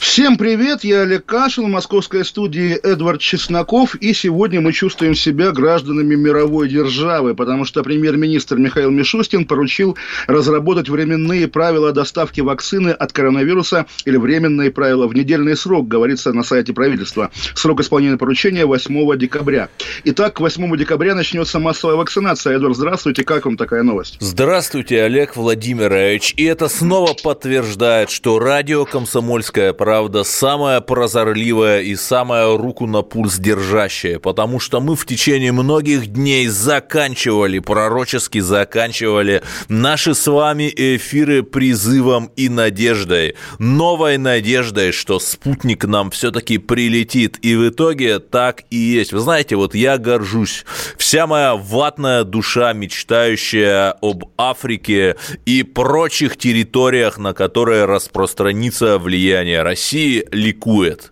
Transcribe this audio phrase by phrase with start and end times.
[0.00, 5.52] Всем привет, я Олег Кашин, в московской студии Эдвард Чесноков, и сегодня мы чувствуем себя
[5.52, 13.12] гражданами мировой державы, потому что премьер-министр Михаил Мишустин поручил разработать временные правила доставки вакцины от
[13.12, 17.30] коронавируса или временные правила в недельный срок, говорится на сайте правительства.
[17.54, 19.68] Срок исполнения поручения 8 декабря.
[20.04, 22.56] Итак, к 8 декабря начнется массовая вакцинация.
[22.56, 24.16] Эдвард, здравствуйте, как вам такая новость?
[24.18, 26.32] Здравствуйте, Олег Владимирович.
[26.38, 33.02] И это снова подтверждает, что радио «Комсомольская правда» правда, самая прозорливая и самая руку на
[33.02, 40.72] пульс держащая, потому что мы в течение многих дней заканчивали, пророчески заканчивали наши с вами
[40.76, 48.62] эфиры призывом и надеждой, новой надеждой, что спутник нам все-таки прилетит, и в итоге так
[48.70, 49.12] и есть.
[49.12, 50.64] Вы знаете, вот я горжусь,
[50.98, 59.79] вся моя ватная душа, мечтающая об Африке и прочих территориях, на которые распространится влияние России,
[59.80, 61.10] России ликует.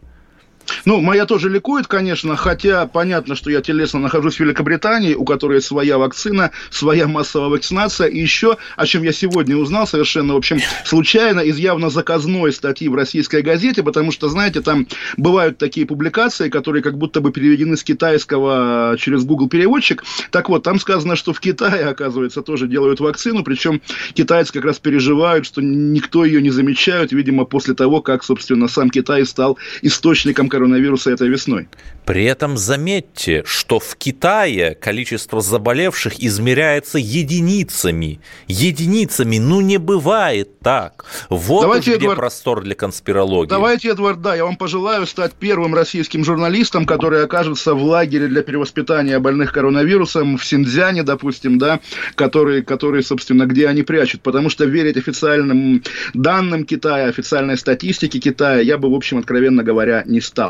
[0.84, 5.60] Ну, моя тоже ликует, конечно, хотя понятно, что я телесно нахожусь в Великобритании, у которой
[5.60, 10.60] своя вакцина, своя массовая вакцинация, и еще, о чем я сегодня узнал совершенно, в общем,
[10.84, 16.48] случайно из явно заказной статьи в российской газете, потому что, знаете, там бывают такие публикации,
[16.48, 20.04] которые как будто бы переведены с китайского через Google переводчик.
[20.30, 23.80] Так вот, там сказано, что в Китае, оказывается, тоже делают вакцину, причем
[24.14, 28.90] китайцы как раз переживают, что никто ее не замечает, видимо, после того, как, собственно, сам
[28.90, 31.68] Китай стал источником коронавируса этой весной.
[32.04, 38.20] При этом заметьте, что в Китае количество заболевших измеряется единицами.
[38.46, 41.04] Единицами, ну не бывает так.
[41.28, 43.50] Вот давайте, где Эдвард, простор для конспирологии.
[43.50, 48.42] Давайте, Эдвард, да, я вам пожелаю стать первым российским журналистом, который окажется в лагере для
[48.42, 51.80] перевоспитания больных коронавирусом в Синьцзяне, допустим, да,
[52.14, 54.22] который, который, собственно, где они прячут.
[54.22, 55.82] Потому что верить официальным
[56.14, 60.47] данным Китая, официальной статистике Китая я бы, в общем, откровенно говоря, не стал.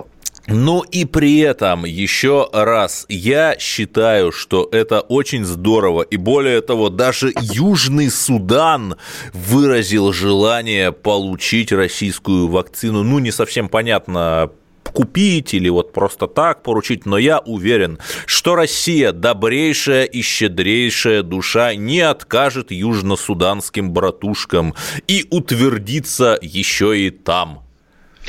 [0.51, 6.01] Ну и при этом еще раз, я считаю, что это очень здорово.
[6.03, 8.97] И более того, даже Южный Судан
[9.35, 13.03] выразил желание получить российскую вакцину.
[13.03, 14.51] Ну, не совсем понятно,
[14.85, 21.75] купить или вот просто так поручить, но я уверен, что Россия, добрейшая и щедрейшая душа,
[21.75, 24.75] не откажет южно-суданским братушкам
[25.07, 27.68] и утвердится еще и там.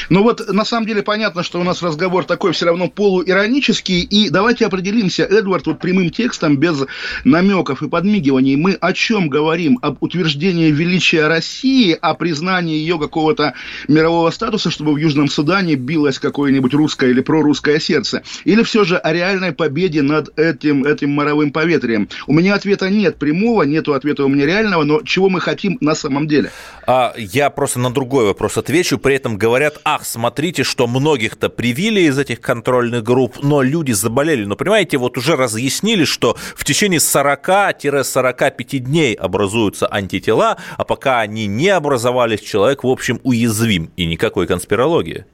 [0.10, 4.30] Ну вот, на самом деле, понятно, что у нас разговор такой все равно полуиронический, и
[4.30, 6.86] давайте определимся, Эдвард, вот прямым текстом, без
[7.24, 9.80] намеков и подмигиваний, мы о чем говорим?
[9.82, 13.54] Об утверждении величия России, о признании ее какого-то
[13.88, 18.24] мирового статуса, чтобы в Южном Судане билось какое-нибудь русское или прорусское сердце?
[18.46, 22.10] Или все же о реальной победе над этим, этим моровым поветрием?
[22.28, 25.96] У меня ответа нет прямого, нету ответа у меня реального, но чего мы хотим на
[25.96, 26.52] самом деле?
[26.88, 32.02] А я просто на другой вопрос отвечу, при этом говорят ах, смотрите, что многих-то привили
[32.02, 34.46] из этих контрольных групп, но люди заболели.
[34.46, 41.48] Но понимаете, вот уже разъяснили, что в течение 40-45 дней образуются антитела, а пока они
[41.48, 43.92] не образовались, человек, в общем, уязвим.
[43.96, 45.26] И никакой конспирологии.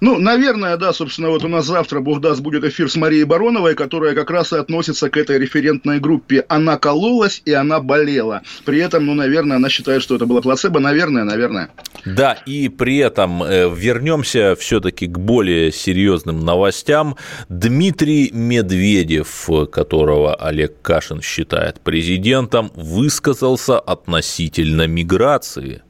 [0.00, 3.74] Ну, наверное, да, собственно, вот у нас завтра, бог даст, будет эфир с Марией Бароновой,
[3.74, 6.44] которая как раз и относится к этой референтной группе.
[6.48, 8.42] Она кололась и она болела.
[8.64, 10.80] При этом, ну, наверное, она считает, что это было плацебо.
[10.80, 11.70] Наверное, наверное.
[12.04, 17.16] Да, и при этом э, вернемся все-таки к более серьезным новостям.
[17.48, 25.82] Дмитрий Медведев, которого Олег Кашин считает президентом, высказался относительно миграции.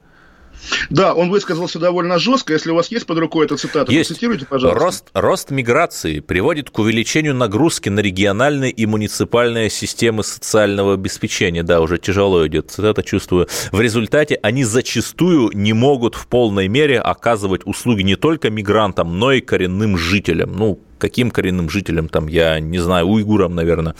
[0.91, 2.53] Да, он высказался довольно жестко.
[2.53, 4.09] Если у вас есть под рукой эта цитата, есть.
[4.09, 4.81] цитируйте, пожалуйста.
[4.81, 11.63] Рост, рост миграции приводит к увеличению нагрузки на региональные и муниципальные системы социального обеспечения.
[11.63, 13.49] Да, уже тяжело идет цитата, чувствую.
[13.73, 19.33] В результате они зачастую не могут в полной мере оказывать услуги не только мигрантам, но
[19.33, 20.57] и коренным жителям.
[20.57, 23.95] Ну, каким коренным жителям, там, я не знаю, уйгурам, наверное.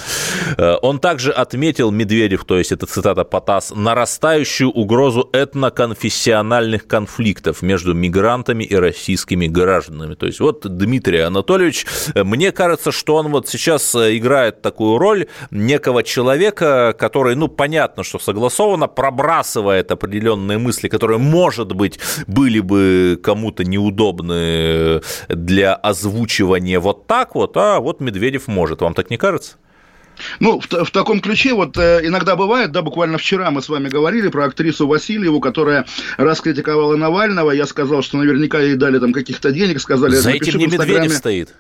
[0.59, 7.95] Э, он также отметил, Медведев, то есть это цитата Потас, нарастающую угрозу этноконфессиональных конфликтов между
[7.95, 10.15] мигрантами и российскими гражданами.
[10.15, 15.27] То есть вот Дмитрий Анатольевич, мне кажется, что он вот сейчас э, играет такую роль
[15.51, 23.19] некого человека, который, ну, понятно, что согласованно, пробрасывает определенные мысли, которые, может быть, были бы
[23.23, 28.81] кому-то неудобны для озвучивания вот так вот, а вот Медведев может.
[28.81, 29.57] Вам так не кажется?
[30.39, 33.89] Ну, в, в таком ключе вот э, иногда бывает, да, буквально вчера мы с вами
[33.89, 35.85] говорили про актрису Васильеву, которая
[36.17, 37.51] раскритиковала Навального.
[37.51, 40.15] Я сказал, что наверняка ей дали там каких-то денег, сказали...
[40.15, 41.55] За этим не Медведев стоит.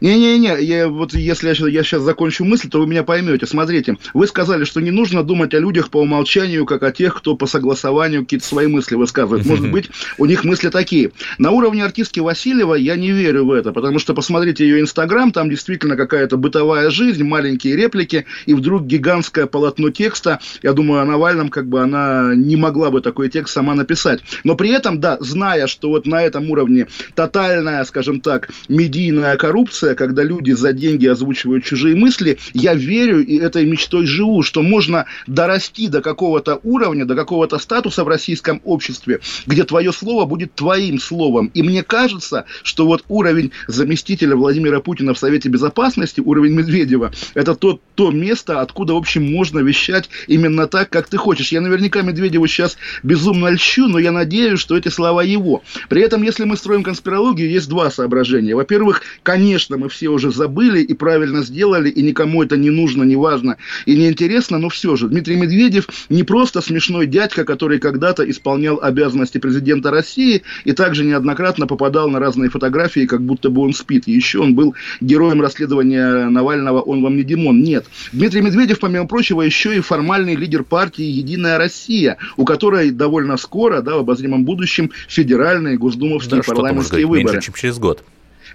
[0.00, 3.46] Не-не-не, я, вот если я, я сейчас закончу мысль, то вы меня поймете.
[3.46, 7.36] Смотрите, вы сказали, что не нужно думать о людях по умолчанию, как о тех, кто
[7.36, 9.46] по согласованию какие-то свои мысли высказывает.
[9.46, 11.12] Может быть, у них мысли такие.
[11.38, 15.50] На уровне артистки Васильева я не верю в это, потому что посмотрите ее Инстаграм, там
[15.50, 20.40] действительно какая-то бытовая жизнь, маленькие реплики, и вдруг гигантское полотно текста.
[20.62, 24.20] Я думаю, о Навальном как бы она не могла бы такой текст сама написать.
[24.44, 29.89] Но при этом, да, зная, что вот на этом уровне тотальная, скажем так, медийная коррупция,
[29.90, 34.62] ситуация, когда люди за деньги озвучивают чужие мысли, я верю и этой мечтой живу, что
[34.62, 40.54] можно дорасти до какого-то уровня, до какого-то статуса в российском обществе, где твое слово будет
[40.54, 41.50] твоим словом.
[41.54, 47.54] И мне кажется, что вот уровень заместителя Владимира Путина в Совете Безопасности, уровень Медведева, это
[47.54, 51.52] то, то место, откуда, в общем, можно вещать именно так, как ты хочешь.
[51.52, 55.62] Я наверняка Медведеву сейчас безумно льщу, но я надеюсь, что эти слова его.
[55.88, 58.54] При этом, если мы строим конспирологию, есть два соображения.
[58.54, 63.16] Во-первых, конечно, мы все уже забыли и правильно сделали, и никому это не нужно, не
[63.16, 63.56] важно
[63.86, 68.78] и не интересно, но все же Дмитрий Медведев не просто смешной дядька, который когда-то исполнял
[68.80, 74.04] обязанности президента России и также неоднократно попадал на разные фотографии, как будто бы он спит.
[74.06, 77.62] И еще он был героем расследования Навального «Он вам не Димон».
[77.62, 77.86] Нет.
[78.12, 83.80] Дмитрий Медведев, помимо прочего, еще и формальный лидер партии «Единая Россия», у которой довольно скоро,
[83.80, 87.34] да, в обозримом будущем, федеральные, госдумовские, да, парламентские выборы.
[87.34, 88.04] Меньше, чем через год.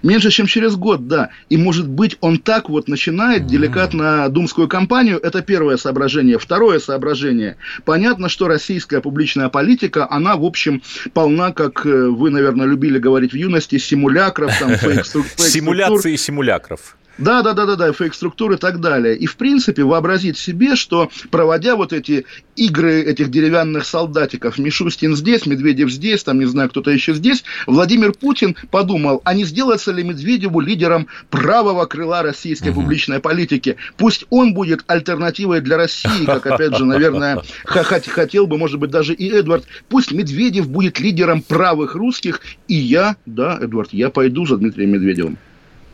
[0.02, 1.30] Меньше, чем через год, да.
[1.48, 5.18] И, может быть, он так вот начинает деликатно думскую кампанию.
[5.18, 6.38] Это первое соображение.
[6.38, 7.56] Второе соображение.
[7.84, 10.82] Понятно, что российская публичная политика, она, в общем,
[11.12, 15.46] полна, как э, вы, наверное, любили говорить в юности, симулякров, там, фейк-структур.
[15.46, 16.95] Симуляции симулякров.
[17.18, 19.16] Да, да, да, да, да, фейк-структуры и так далее.
[19.16, 22.26] И, в принципе, вообразить себе, что проводя вот эти
[22.56, 28.12] игры этих деревянных солдатиков, Мишустин здесь, Медведев здесь, там, не знаю, кто-то еще здесь, Владимир
[28.12, 32.82] Путин подумал, а не сделается ли Медведеву лидером правого крыла российской угу.
[32.82, 33.76] публичной политики?
[33.96, 39.14] Пусть он будет альтернативой для России, как, опять же, наверное, хотел бы, может быть, даже
[39.14, 39.64] и Эдвард.
[39.88, 45.38] Пусть Медведев будет лидером правых русских, и я, да, Эдвард, я пойду за Дмитрием Медведевым.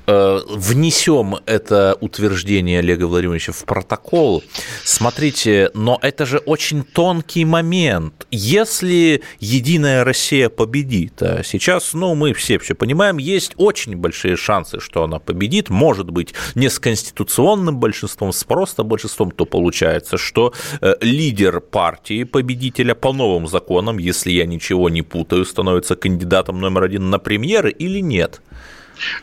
[0.06, 4.42] Э, внесем это утверждение Олега Владимировича в протокол.
[4.84, 8.26] Смотрите, но это же очень тонкий момент.
[8.30, 14.80] Если Единая Россия победит, а сейчас, ну, мы все все понимаем, есть очень большие шансы,
[14.80, 20.52] что она победит, может быть, не с конституционным большинством, с просто большинством, то получается, что
[20.80, 26.82] э, лидер партии победителя по новым законам, если я ничего не путаю, становится кандидатом номер
[26.82, 28.40] один на премьеры или нет?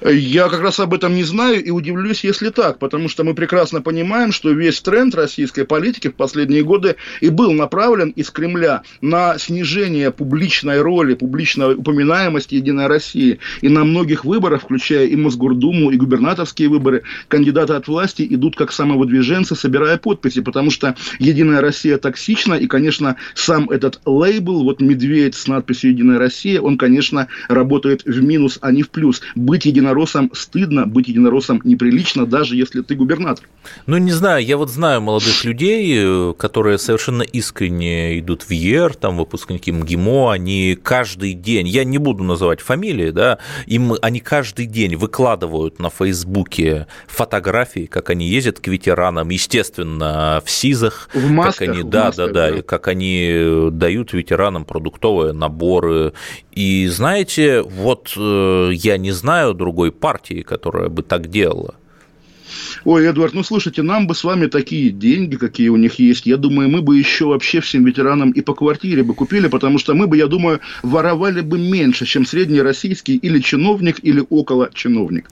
[0.02, 3.82] Я как раз об этом не знаю и удивлюсь, если так, потому что мы прекрасно
[3.82, 9.38] понимаем, что весь тренд российской политики в последние годы и был направлен из Кремля на
[9.38, 13.40] снижение публичной роли, публичной упоминаемости Единой России.
[13.62, 18.72] И на многих выборах, включая и Мосгордуму, и губернаторские выборы, кандидаты от власти идут как
[18.72, 25.36] самовыдвиженцы, собирая подписи, потому что Единая Россия токсична, и, конечно, сам этот лейбл, вот медведь
[25.36, 29.22] с надписью Единая Россия, он, конечно, работает в минус, а не в плюс.
[29.36, 33.46] Быть единороссом стыдно, быть единороссом неприлично, даже если ты губернатор.
[33.86, 39.18] Ну, не знаю, я вот знаю молодых людей, которые совершенно искренне идут в ЕР, там,
[39.18, 44.96] выпускники МГИМО, они каждый день, я не буду называть фамилии, да, им, они каждый день
[44.96, 51.70] выкладывают на Фейсбуке фотографии, как они ездят к ветеранам, естественно, в СИЗах, в масках, как
[51.70, 56.14] они, да, масках, да, да, да, как они дают ветеранам продуктовые наборы.
[56.52, 61.76] И знаете, вот э, я не знаю другой партии, которая бы так делала.
[62.86, 66.38] Ой, Эдвард, ну слушайте, нам бы с вами такие деньги, какие у них есть, я
[66.38, 70.08] думаю, мы бы еще вообще всем ветеранам и по квартире бы купили, потому что мы
[70.08, 75.30] бы, я думаю, воровали бы меньше, чем средний российский или чиновник, или около чиновник.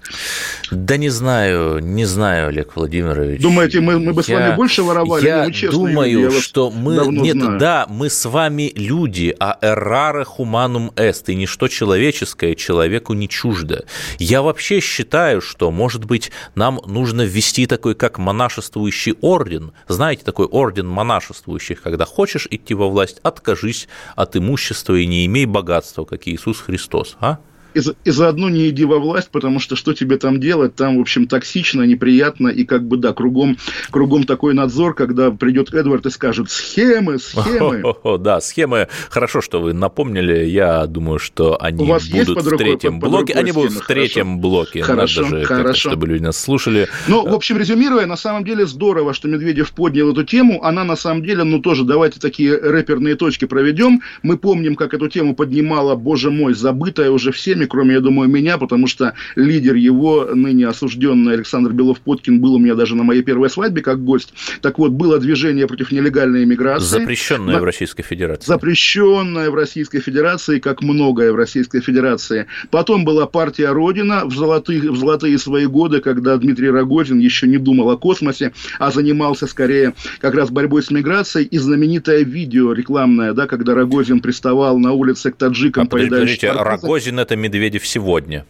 [0.72, 3.42] Да не знаю, не знаю, Олег Владимирович.
[3.42, 5.26] Думаете, мы, мы бы я, с вами больше воровали?
[5.26, 7.08] Я ну, думаю, люди, я что мы...
[7.08, 7.60] Нет, знаю.
[7.60, 13.86] да, мы с вами люди, а errare humanum est, и ничто человеческое человеку не чуждо.
[14.20, 19.74] Я вообще считаю, что, может быть, нам нужно ввести такой, как монашествующий орден.
[19.88, 25.46] Знаете, такой орден монашествующих, когда хочешь идти во власть, откажись от имущества и не имей
[25.46, 27.40] богатства, как Иисус Христос, а?
[27.78, 31.02] И, и заодно не иди во власть, потому что что тебе там делать, там, в
[31.02, 33.58] общем, токсично, неприятно, и как бы, да, кругом,
[33.92, 37.84] кругом такой надзор, когда придет Эдвард и скажет, схемы, схемы.
[38.20, 43.34] Да, схемы, хорошо, что вы напомнили, я думаю, что они будут в третьем под, блоке,
[43.34, 45.90] они будут в третьем блоке, хорошо, Надо же, хорошо.
[45.90, 46.88] чтобы люди нас слушали.
[47.08, 50.96] Ну, в общем, резюмируя, на самом деле здорово, что Медведев поднял эту тему, она на
[50.96, 55.96] самом деле, ну, тоже, давайте такие рэперные точки проведем, мы помним, как эту тему поднимала,
[55.96, 61.34] боже мой, забытая уже всеми, кроме, я думаю, меня, потому что лидер его, ныне осужденный
[61.34, 64.34] Александр Белов-Подкин, был у меня даже на моей первой свадьбе как гость.
[64.62, 67.00] Так вот, было движение против нелегальной иммиграции.
[67.00, 67.62] Запрещенное на...
[67.62, 68.48] в Российской Федерации.
[68.48, 72.48] Запрещенное в Российской Федерации, как многое в Российской Федерации.
[72.70, 77.58] Потом была партия Родина в золотые, в золотые свои годы, когда Дмитрий Рогозин еще не
[77.58, 81.46] думал о космосе, а занимался скорее как раз борьбой с миграцией.
[81.46, 86.52] И знаменитое видео рекламное, да, когда Рогозин приставал на улице к таджикам, а, поедающим...
[86.58, 88.46] Рогозин– это Медведев сегодня.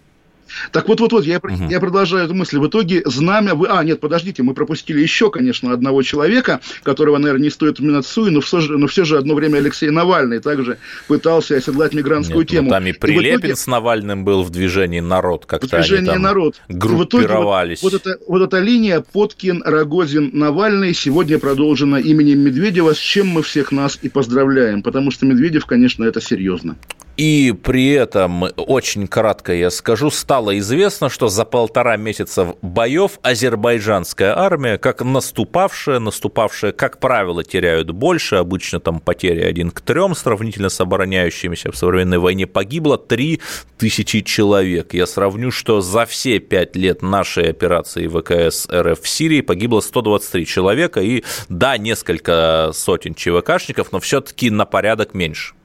[0.72, 1.70] Так вот, вот, вот, я, угу.
[1.70, 2.58] я продолжаю эту мысль.
[2.58, 3.56] В итоге знамя...
[3.56, 3.68] Вы...
[3.68, 8.30] А, нет, подождите, мы пропустили еще, конечно, одного человека, которого, наверное, не стоит упоминать Суи,
[8.30, 12.50] но все же, но все же одно время Алексей Навальный также пытался оседлать мигрантскую нет,
[12.50, 12.66] ну, тему.
[12.68, 13.56] Ну, там и Прилепин итоге...
[13.56, 16.62] с Навальным был в движении «Народ», как-то в движении они там «Народ».
[16.70, 17.82] группировались.
[17.82, 23.28] вот, вот, эта, вот эта линия Поткин, Рогозин, Навальный сегодня продолжена именем Медведева, с чем
[23.28, 26.78] мы всех нас и поздравляем, потому что Медведев, конечно, это серьезно.
[27.18, 34.38] И при этом, очень кратко я скажу, стало известно, что за полтора месяца боев азербайджанская
[34.38, 40.70] армия, как наступавшая, наступавшая, как правило, теряют больше, обычно там потери один к трем, сравнительно
[40.70, 43.42] с обороняющимися в современной войне, погибло три
[43.80, 44.94] тысячи человек.
[44.94, 50.46] Я сравню, что за все пять лет нашей операции ВКС РФ в Сирии погибло 123
[50.46, 55.57] человека, и да, несколько сотен ЧВКшников, но все-таки на порядок меньше.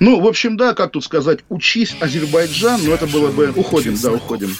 [0.00, 3.52] Ну, в общем, да, как тут сказать, учись Азербайджан, но это было бы...
[3.54, 4.56] Уходим, да, уходим.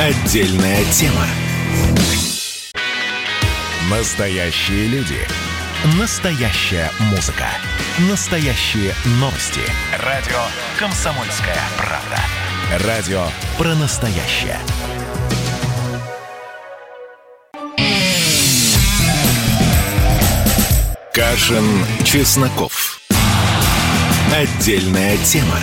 [0.00, 1.26] Отдельная тема.
[3.90, 5.18] Настоящие люди.
[5.98, 7.46] Настоящая музыка.
[8.10, 9.60] Настоящие новости.
[10.02, 10.40] Радио
[10.78, 12.18] «Комсомольская правда».
[12.86, 13.26] Радио
[13.58, 14.58] про настоящее.
[21.12, 22.93] Кашин, Чесноков.
[24.34, 25.60] Отдельная тема.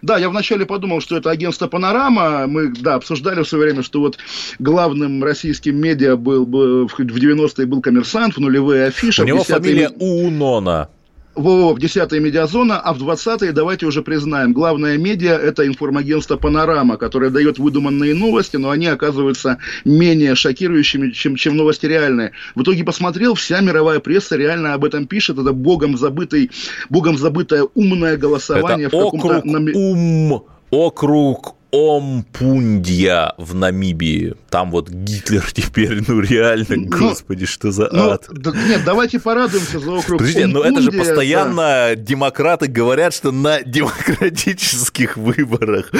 [0.00, 2.46] Да, я вначале подумал, что это агентство «Панорама».
[2.48, 4.18] Мы, да, обсуждали в свое время, что вот
[4.58, 9.22] главным российским медиа был, был в 90-е был «Коммерсант», в нулевые афиши.
[9.22, 10.88] У него фамилия Унона
[11.34, 17.30] в 10-е медиазона, а в 20-е, давайте уже признаем, главное медиа– это информагентство «Панорама», которое
[17.30, 22.32] дает выдуманные новости, но они оказываются менее шокирующими, чем, чем новости реальные.
[22.54, 26.50] В итоге посмотрел, вся мировая пресса реально об этом пишет, это богом, забытый,
[26.90, 28.88] богом забытое умное голосование.
[28.88, 34.34] Это в округ ум, округ Омпундья в Намибии.
[34.50, 38.26] Там вот Гитлер теперь, ну реально, ну, господи, что за ну, ад.
[38.30, 41.94] Да, нет, давайте порадуемся за округ Подождите, но это же постоянно да.
[41.94, 45.90] демократы говорят, что на демократических выборах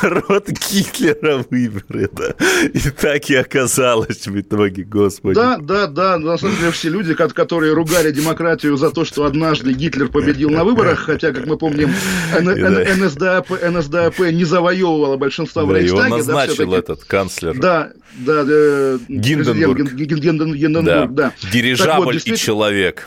[0.00, 2.36] народ Гитлера выберет.
[2.72, 5.34] И так и оказалось в итоге, господи.
[5.34, 9.72] Да, да, да, на самом деле все люди, которые ругали демократию за то, что однажды
[9.72, 11.92] Гитлер победил на выборах, хотя, как мы помним,
[12.32, 16.06] НСДАП, НСДАП не завоевывала подавляющего большинства да, в Рейхстаге.
[16.06, 17.58] Его назначил да, этот канцлер.
[17.58, 19.92] Да, да, э, Гинденбург.
[19.92, 21.06] Гинденбург, да.
[21.06, 21.32] да.
[21.50, 23.06] Дирижабль вот, и человек.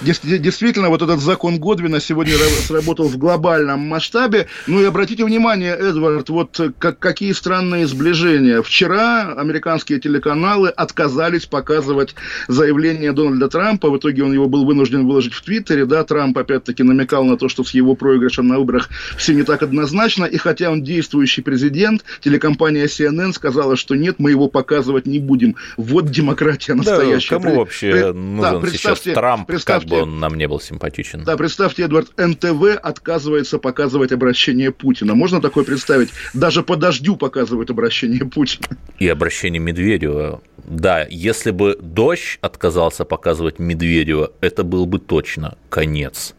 [0.00, 2.34] Действительно, вот этот закон Годвина сегодня
[2.66, 4.48] сработал в глобальном масштабе.
[4.66, 8.62] Ну и обратите внимание, Эдвард, вот как, какие странные сближения.
[8.62, 12.14] Вчера американские телеканалы отказались показывать
[12.48, 13.90] заявление Дональда Трампа.
[13.90, 15.86] В итоге он его был вынужден выложить в Твиттере.
[15.86, 19.62] Да, Трамп опять-таки намекал на то, что с его проигрышем на выборах все не так
[19.62, 20.24] однозначно.
[20.24, 25.56] И хотя он действующий президент, телекомпания CNN сказала, что нет, мы его показывать не будем.
[25.76, 27.38] Вот демократия настоящая.
[27.38, 28.12] Да, кому вообще При...
[28.12, 31.24] нужен да, сейчас Трамп, представьте, как бы он нам не был симпатичен?
[31.24, 35.14] Да, представьте, Эдвард, НТВ отказывается показывать обращение Путина.
[35.14, 36.10] Можно такое представить?
[36.34, 38.66] Даже по дождю показывают обращение Путина.
[38.98, 40.40] И обращение Медведева.
[40.64, 46.34] Да, если бы дождь отказался показывать Медведева, это был бы точно конец.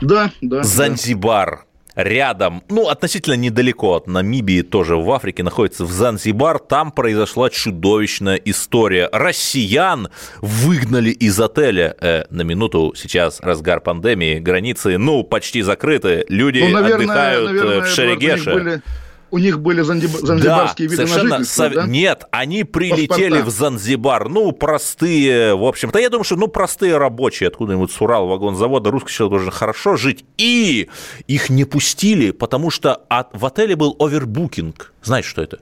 [0.00, 0.62] Да, да.
[0.62, 1.50] Занзибар.
[1.50, 1.65] Да
[1.96, 6.58] рядом, ну, относительно недалеко от Намибии, тоже в Африке, находится в Занзибар.
[6.58, 9.08] Там произошла чудовищная история.
[9.12, 10.08] Россиян
[10.40, 11.96] выгнали из отеля.
[12.00, 16.24] Э, на минуту сейчас разгар пандемии, границы, ну, почти закрыты.
[16.28, 18.52] Люди ну, наверное, отдыхают э, наверное, в Шерегеше.
[18.52, 18.82] Были
[19.30, 21.72] у них были занзибарские да, виды совершенно на сов...
[21.72, 21.86] да?
[21.86, 23.44] Нет, они прилетели Паспорта.
[23.44, 28.28] в Занзибар, ну, простые, в общем-то, я думаю, что, ну, простые рабочие, откуда-нибудь с Урал,
[28.28, 30.88] вагонзавода, русский человек должен хорошо жить, и
[31.26, 33.28] их не пустили, потому что от...
[33.32, 34.92] в отеле был овербукинг.
[35.02, 35.58] Знаете, что это?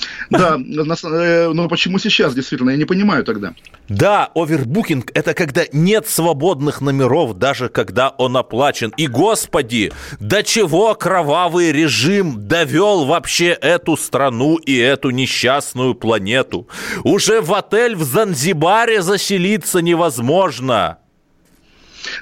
[0.30, 3.54] Да, э, но почему сейчас, действительно, я не понимаю тогда.
[3.88, 8.92] Да, овербукинг– это когда нет свободных номеров, даже когда он оплачен.
[8.96, 16.68] И, господи, до чего кровавый режим довел вообще эту страну и эту несчастную планету?
[17.02, 20.99] Уже в отель в Занзибаре заселиться невозможно.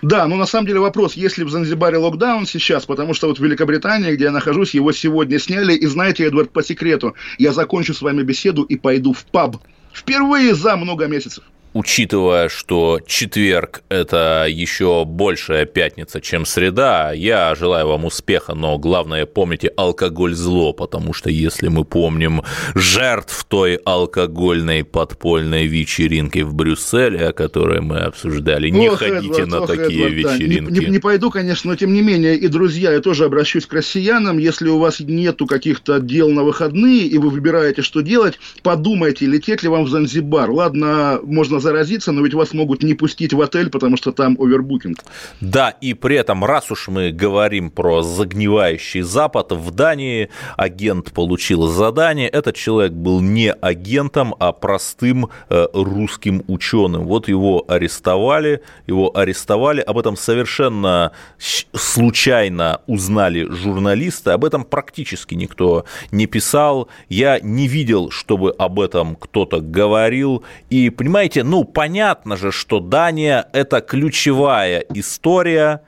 [0.03, 3.39] Да, но на самом деле вопрос, есть ли в Занзибаре локдаун сейчас, потому что вот
[3.39, 7.95] в Великобритании, где я нахожусь, его сегодня сняли, и знаете, Эдвард, по секрету, я закончу
[7.95, 9.57] с вами беседу и пойду в паб.
[9.93, 17.89] Впервые за много месяцев учитывая, что четверг– это еще большая пятница, чем среда, я желаю
[17.89, 22.43] вам успеха, но главное помните, алкоголь зло, потому что если мы помним
[22.75, 29.49] жертв той алкогольной подпольной вечеринки в Брюсселе, о которой мы обсуждали, не ох, ходите Эдвард,
[29.49, 30.71] на такие Эдвард, вечеринки.
[30.71, 30.81] Да.
[30.81, 33.73] Не, не, не пойду, конечно, но тем не менее, и друзья, я тоже обращусь к
[33.73, 39.27] россиянам, если у вас нету каких-то дел на выходные, и вы выбираете, что делать, подумайте,
[39.27, 40.51] лететь ли вам в Занзибар.
[40.51, 44.37] Ладно, можно можно заразиться, но ведь вас могут не пустить в отель, потому что там
[44.41, 44.99] овербукинг.
[45.41, 51.69] Да, и при этом, раз уж мы говорим про загнивающий Запад, в Дании агент получил
[51.69, 52.29] задание.
[52.29, 57.07] Этот человек был не агентом, а простым э, русским ученым.
[57.07, 65.85] Вот его арестовали, его арестовали, об этом совершенно случайно узнали журналисты, об этом практически никто
[66.13, 66.89] не писал.
[67.09, 70.43] Я не видел, чтобы об этом кто-то говорил.
[70.71, 75.81] И, понимаете, ну, понятно же, что Дания– это ключевая история,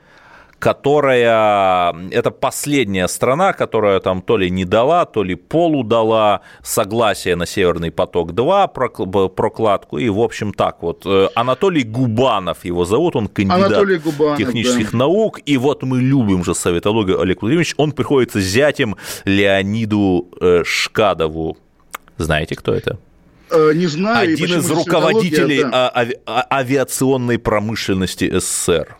[0.57, 7.35] которая, это последняя страна, которая там то ли не дала, то ли полу дала согласие
[7.35, 11.03] на Северный поток-2 прокладку, и, в общем, так вот.
[11.05, 14.97] Э, Анатолий Губанов его зовут, он кандидат Губанов, технических да.
[14.97, 18.95] наук, и вот мы любим же советологию Олег Владимирович, он приходится зятем
[19.25, 21.57] Леониду э, Шкадову.
[22.17, 22.97] Знаете, кто это?
[23.51, 24.33] Э, не знаю.
[24.33, 25.91] Один из руководителей да.
[25.95, 28.97] ави- авиационной промышленности СССР.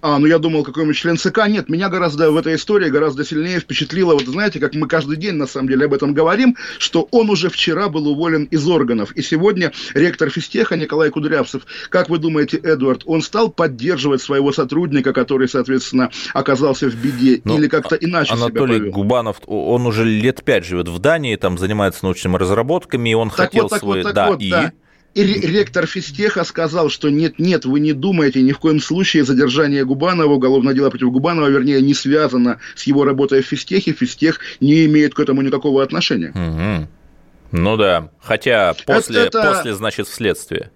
[0.00, 1.46] А, ну я думал, какой-нибудь член ЦК.
[1.48, 5.34] Нет, меня гораздо в этой истории гораздо сильнее впечатлило, вот знаете, как мы каждый день
[5.34, 9.12] на самом деле об этом говорим, что он уже вчера был уволен из органов.
[9.12, 15.12] И сегодня ректор физтеха Николай Кудрявцев, как вы думаете, Эдвард, он стал поддерживать своего сотрудника,
[15.12, 18.92] который, соответственно, оказался в беде, ну, или как-то иначе Анатолий себя повел?
[18.92, 23.38] Губанов, он уже лет пять живет в Дании, там занимается научными разработками, и он так
[23.38, 24.02] хотел вот, свой...
[24.02, 24.50] Вот, да, вот, и...
[24.50, 24.72] да.
[25.22, 30.74] Ректор физтеха сказал, что нет-нет, вы не думаете, ни в коем случае задержание Губанова, уголовное
[30.74, 35.20] дело против Губанова, вернее, не связано с его работой в физтехе, физтех не имеет к
[35.20, 36.30] этому никакого отношения.
[36.30, 36.88] Угу.
[37.52, 39.52] Ну да, хотя после, это, это...
[39.52, 40.70] после значит, вследствие.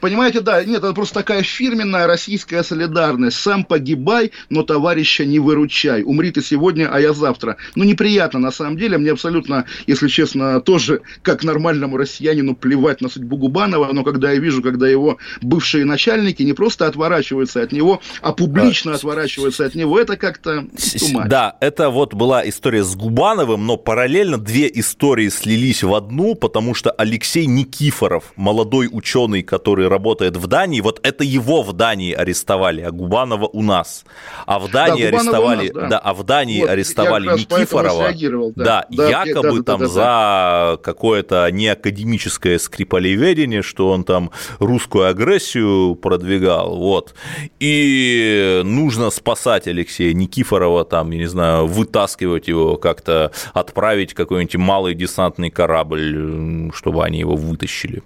[0.00, 3.36] Понимаете, да, нет, это просто такая фирменная российская солидарность.
[3.38, 6.02] Сам погибай, но товарища не выручай.
[6.02, 7.56] Умри ты сегодня, а я завтра.
[7.74, 8.98] Ну, неприятно, на самом деле.
[8.98, 14.38] Мне абсолютно, если честно, тоже, как нормальному россиянину, плевать на судьбу Губанова, но когда я
[14.38, 19.74] вижу, когда его бывшие начальники не просто отворачиваются от него, а публично а, отворачиваются от
[19.74, 20.66] него, это как-то
[21.28, 26.74] Да, это вот была история с Губановым, но параллельно две истории слились в одну, потому
[26.74, 32.12] что Алексей Никифоров, молодой ученый, который который работает в Дании, вот это его в Дании
[32.12, 34.04] арестовали, а Губанова у нас.
[34.46, 35.88] А в Дании да, арестовали, нас, да.
[35.88, 38.12] да, а в Дании вот, арестовали Никифорова,
[38.56, 45.08] да, да, якобы да, там да, да, за какое-то неакадемическое скрипалеведение, что он там русскую
[45.08, 47.14] агрессию продвигал, вот.
[47.60, 54.94] И нужно спасать Алексея Никифорова, там, я не знаю, вытаскивать его как-то, отправить какой-нибудь малый
[54.94, 58.02] десантный корабль, чтобы они его вытащили.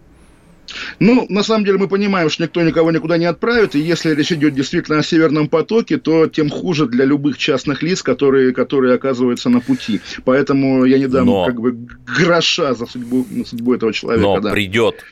[0.98, 4.32] Ну, на самом деле мы понимаем, что никто никого никуда не отправит, и если речь
[4.32, 9.48] идет действительно о Северном потоке, то тем хуже для любых частных лиц, которые, которые оказываются
[9.48, 10.00] на пути.
[10.24, 11.46] Поэтому я не дам Но...
[11.46, 14.22] как бы гроша за судьбу, судьбу этого человека.
[14.26, 14.50] Но да.
[14.50, 15.04] придет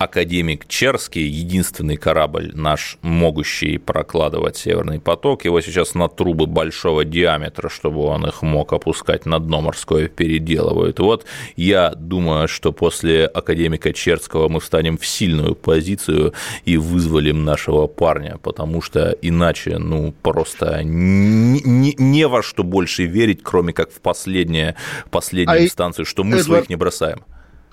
[0.00, 5.44] академик Черский, единственный корабль наш, могущий прокладывать Северный поток.
[5.44, 11.00] Его сейчас на трубы большого диаметра, чтобы он их мог опускать на дно морское, переделывают.
[11.00, 16.32] Вот я думаю, что после академика Черского мы встанем в сильную позицию
[16.64, 23.04] и вызволим нашего парня, потому что иначе, ну, просто не, не, не во что больше
[23.04, 24.76] верить, кроме как в последнее,
[25.10, 27.22] последнюю а инстанцию, что мы Эдвард, своих не бросаем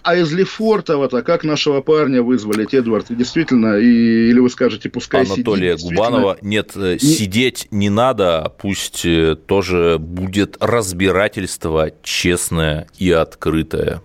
[0.04, 3.08] а из Лефортова-то как нашего парня вызвали, Эдвард?
[3.10, 5.92] Действительно, и, или вы скажете, пускай Анатолия сидит?
[5.92, 7.00] Губанова, нет, э, не...
[7.00, 14.02] сидеть не надо, пусть э, тоже будет разбирательство честное и открытое.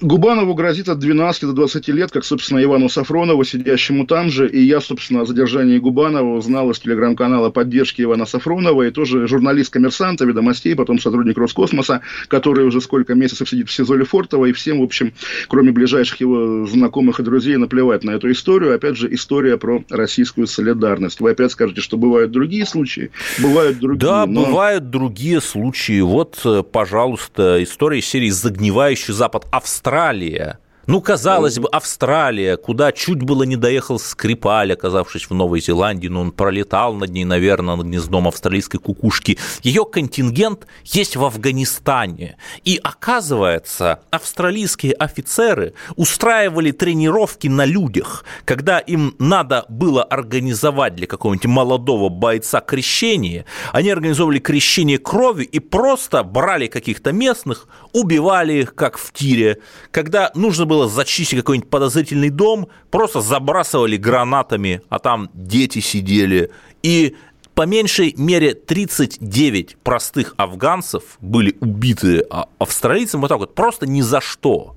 [0.00, 4.48] Губанову грозит от 12 до 20 лет, как, собственно, Ивану Сафронову, сидящему там же.
[4.48, 9.70] И я, собственно, о задержании Губанова узнал из телеграм-канала поддержки Ивана Сафронова, и тоже журналист
[9.72, 14.80] коммерсанта, ведомостей, потом сотрудник Роскосмоса, который уже сколько месяцев сидит в СИЗО Лефортово, и всем,
[14.80, 15.12] в общем,
[15.48, 18.74] кроме ближайших его знакомых и друзей, наплевать на эту историю.
[18.74, 21.20] Опять же, история про российскую солидарность.
[21.20, 23.10] Вы опять скажете, что бывают другие случаи?
[23.38, 24.00] Бывают другие.
[24.00, 24.46] Да, но...
[24.46, 26.00] бывают другие случаи.
[26.00, 33.22] Вот, э, пожалуйста, история серии «Загнивающий Запад» Австралии Австралия– ну, казалось бы, Австралия, куда чуть
[33.22, 37.86] было не доехал Скрипаль, оказавшись в Новой Зеландии, но он пролетал над ней, наверное, над
[37.86, 39.38] гнездом австралийской кукушки.
[39.62, 42.36] Ее контингент есть в Афганистане.
[42.64, 51.46] И оказывается, австралийские офицеры устраивали тренировки на людях, когда им надо было организовать для какого-нибудь
[51.46, 58.98] молодого бойца крещение, они организовывали крещение крови и просто брали каких-то местных, убивали их, как
[58.98, 59.58] в тире.
[59.90, 66.50] Когда нужно было зачистить какой-нибудь подозрительный дом, просто забрасывали гранатами, а там дети сидели.
[66.84, 67.16] И
[67.54, 74.00] по меньшей мере 39 простых афганцев были убиты а, австралийцами вот так вот, просто ни
[74.00, 74.76] за что.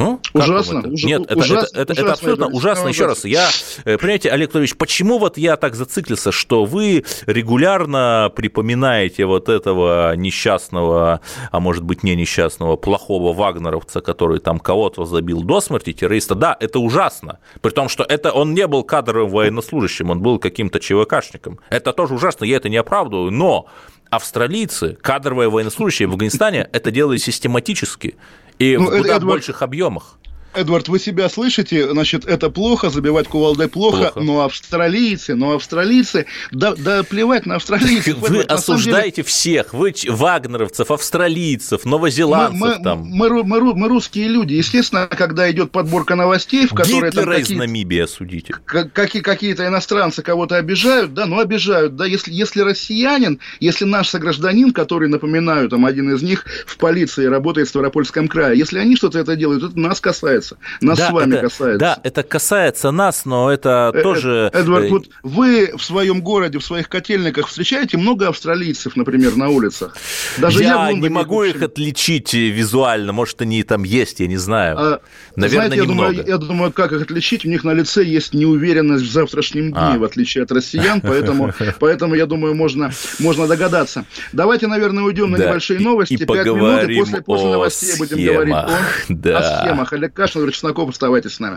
[0.00, 0.80] Ну, ужасно.
[0.88, 2.88] Уж, Нет, это, ужас, это, это, это абсолютно ужасно.
[2.88, 3.46] Еще раз, я,
[3.84, 10.16] э, понимаете, Олег Владимирович, почему вот я так зациклился, что вы регулярно припоминаете вот этого
[10.16, 16.34] несчастного, а может быть не несчастного, плохого вагнеровца, который там кого-то забил до смерти, террориста.
[16.34, 17.38] Да, это ужасно.
[17.60, 21.60] При том, что это он не был кадровым военнослужащим, он был каким-то ЧВКшником.
[21.68, 23.66] Это тоже ужасно, я это не оправдываю, но
[24.08, 28.16] австралийцы, кадровые военнослужащие в Афганистане это делают систематически
[28.60, 29.24] и ну, в куда Эдвард...
[29.24, 30.19] больших объемах.
[30.52, 31.88] Эдвард, вы себя слышите?
[31.90, 34.20] Значит, это плохо, забивать кувалдой плохо, плохо.
[34.20, 38.18] но австралийцы, но австралийцы, да, да плевать на австралийцев.
[38.20, 39.28] Вы Эдвард, осуждаете деле...
[39.28, 42.98] всех, вы вагнеровцев, австралийцев, новозеландцев мы, мы, там.
[43.04, 47.42] Мы, мы, мы, мы русские люди, естественно, когда идет подборка новостей, в которой Гитлера там
[47.42, 48.54] из Намибии осудите.
[48.64, 54.72] Какие, какие-то иностранцы кого-то обижают, да, ну обижают, да, если, если россиянин, если наш согражданин,
[54.72, 59.18] который, напоминаю, там один из них в полиции работает в Ставропольском крае, если они что-то
[59.18, 60.56] это делают, это нас касается касается.
[60.80, 61.78] Нас да, с вами это, касается.
[61.78, 64.50] Да, это касается нас, но это э, тоже...
[64.52, 69.48] Э, Эдвард, вот вы в своем городе, в своих котельниках встречаете много австралийцев, например, на
[69.48, 69.96] улицах?
[70.38, 74.76] Даже я, я не могу их отличить визуально, может, они там есть, я не знаю.
[74.78, 75.00] А,
[75.36, 76.12] Наверное, знаете, немного.
[76.12, 77.44] Я думаю, я думаю, как их отличить?
[77.44, 79.98] У них на лице есть неуверенность в завтрашнем дне, а.
[79.98, 84.04] в отличие от россиян, поэтому, поэтому я думаю, можно, можно догадаться.
[84.32, 86.16] Давайте, наверное, уйдем на да, небольшие новости.
[86.16, 88.10] Пять минут, и после, после новостей схемах.
[88.10, 88.68] будем говорить о,
[89.08, 89.38] да.
[89.38, 89.92] о схемах.
[89.92, 91.56] Олег Каш Кашин, Чесноков, оставайтесь с нами.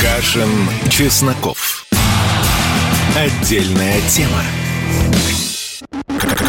[0.00, 0.48] Кашин,
[0.88, 1.84] Чесноков.
[3.14, 4.42] Отдельная тема.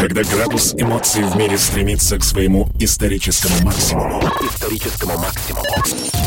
[0.00, 4.22] Когда градус эмоций в мире стремится к своему историческому максимуму.
[4.40, 5.64] Историческому максимуму.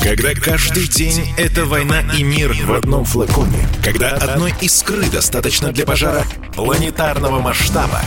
[0.04, 3.68] Когда каждый день это война и мир в одном флаконе.
[3.84, 8.04] Когда одной искры достаточно для пожара планетарного масштаба.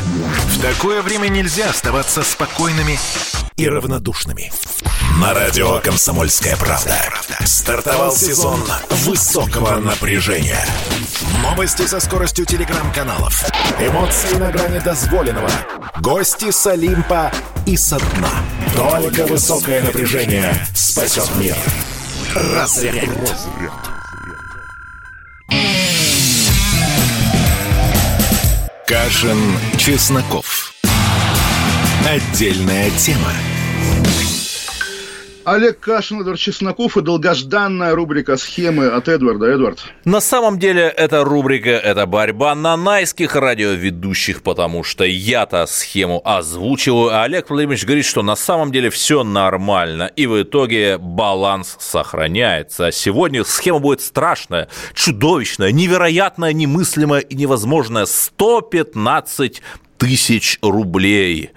[0.46, 2.98] В такое время нельзя оставаться спокойными
[3.56, 4.52] и равнодушными.
[5.20, 6.96] На радио «Комсомольская правда»
[7.44, 10.64] стартовал сезон высокого напряжения.
[11.42, 13.44] Новости со скоростью телеграм-каналов.
[13.78, 15.50] Эмоции на грани дозволенного.
[16.00, 17.30] Гости с Олимпа
[17.66, 18.30] и со дна.
[18.74, 21.56] Только высокое напряжение спасет мир.
[22.34, 23.08] Разряд.
[28.86, 30.72] Кашин, Чесноков.
[32.08, 33.32] Отдельная тема.
[35.44, 39.46] Олег Кашин, Эдвард Чесноков и долгожданная рубрика «Схемы» от Эдварда.
[39.46, 39.84] Эдвард.
[40.04, 47.24] На самом деле, эта рубрика– это борьба нанайских радиоведущих, потому что я-то схему озвучиваю, а
[47.24, 52.92] Олег Владимирович говорит, что на самом деле все нормально, и в итоге баланс сохраняется.
[52.92, 58.06] Сегодня схема будет страшная, чудовищная, невероятная, немыслимая и невозможная.
[58.06, 59.60] 115
[59.98, 61.50] тысяч рублей.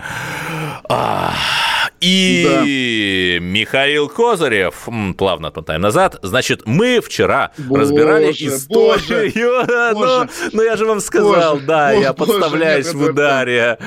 [0.89, 1.74] Ах.
[2.05, 3.45] И да.
[3.45, 4.87] Михаил Козырев,
[5.17, 9.65] плавно отмотаем назад, значит, мы вчера боже, разбирали историю,
[9.95, 13.79] боже, ну, ну я же вам сказал, боже, да, боже, я подставляюсь нет, в ударе.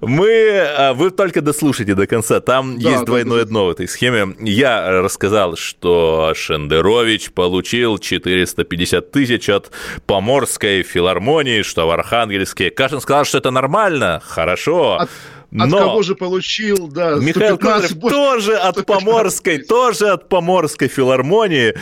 [0.00, 3.88] Мы, а, вы только дослушайте до конца, там да, есть двойное да, дно в этой
[3.88, 4.36] схеме.
[4.40, 9.72] Я рассказал, что Шендерович получил 450 тысяч от
[10.06, 12.70] Поморской филармонии, что в Архангельске.
[12.70, 14.98] Кашин сказал, что это нормально, хорошо.
[15.00, 15.10] От
[15.56, 21.74] от Но кого же получил, да, Михаил Козырев тоже от Поморской, тоже от Поморской филармонии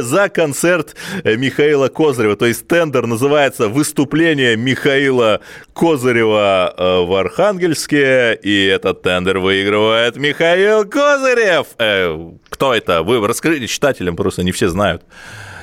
[0.00, 2.34] за концерт Михаила Козырева.
[2.36, 5.40] То есть тендер называется «Выступление Михаила
[5.74, 11.68] Козырева э, в Архангельске», и этот тендер выигрывает Михаил Козырев.
[11.78, 13.04] Э, кто это?
[13.04, 15.02] Вы расскажите читателям, просто не все знают.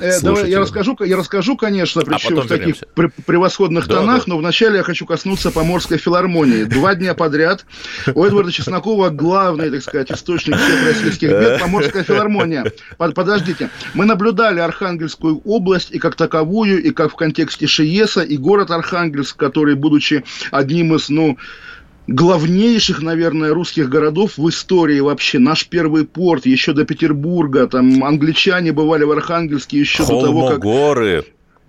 [0.01, 2.75] Э, давай, я расскажу, я расскажу, конечно, причем а в таких
[3.25, 4.33] превосходных да, тонах, да.
[4.33, 6.63] но вначале я хочу коснуться Поморской филармонии.
[6.63, 7.65] Два дня подряд
[8.13, 12.71] у Эдварда Чеснокова главный, так сказать, источник всех российских бед Поморская филармония.
[12.97, 18.71] Подождите, мы наблюдали Архангельскую область и как таковую, и как в контексте ШИЕСа, и город
[18.71, 21.37] Архангельск, который, будучи одним из, ну,
[22.07, 25.39] главнейших, наверное, русских городов в истории вообще.
[25.39, 27.67] Наш первый порт еще до Петербурга.
[27.67, 30.31] Там англичане бывали в Архангельске еще Холмогоры.
[30.31, 30.59] до того, как...